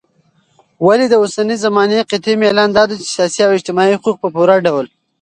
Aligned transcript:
ولي 0.85 1.05
داوسنۍ 1.13 1.55
زماني 1.65 1.97
قطعي 2.11 2.35
ميلان 2.41 2.69
دادى 2.77 2.95
چې 3.01 3.07
سياسي 3.15 3.41
او 3.45 3.51
اجتماعي 3.57 3.93
حقوق 3.97 4.15
په 4.21 4.27
پوره 4.35 4.55
ډول 4.65 4.85